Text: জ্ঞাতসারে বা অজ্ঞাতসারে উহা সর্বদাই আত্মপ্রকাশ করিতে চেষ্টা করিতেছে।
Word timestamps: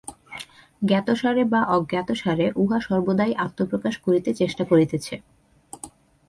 জ্ঞাতসারে 0.81 1.43
বা 1.43 1.61
অজ্ঞাতসারে 1.67 2.45
উহা 2.55 2.79
সর্বদাই 2.79 3.33
আত্মপ্রকাশ 3.45 3.95
করিতে 3.97 4.29
চেষ্টা 4.33 4.63
করিতেছে। 4.65 5.15